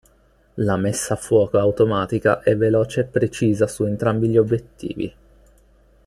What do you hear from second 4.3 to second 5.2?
obiettivi.